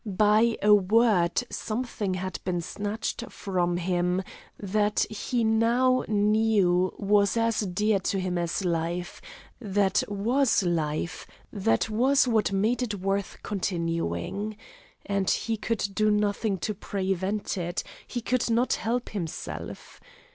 By 0.03 0.57
a 0.63 0.73
word 0.73 1.43
something 1.51 2.15
had 2.15 2.39
been 2.43 2.59
snatched 2.61 3.23
from 3.31 3.77
him 3.77 4.23
that 4.59 5.01
he 5.11 5.43
now 5.43 6.03
knew 6.07 6.91
was 6.97 7.37
as 7.37 7.59
dear 7.59 7.99
to 7.99 8.19
him 8.19 8.35
as 8.35 8.65
life, 8.65 9.21
that 9.59 10.01
was 10.07 10.63
life, 10.63 11.27
that 11.53 11.87
was 11.87 12.27
what 12.27 12.51
made 12.51 12.81
it 12.81 12.95
worth 12.95 13.37
continuing. 13.43 14.57
And 15.05 15.29
he 15.29 15.55
could 15.55 15.87
do 15.93 16.09
nothing 16.09 16.57
to 16.65 16.73
prevent 16.73 17.55
it; 17.55 17.83
he 18.07 18.21
could 18.21 18.49
not 18.49 18.73
help 18.73 19.09
himself. 19.09 20.01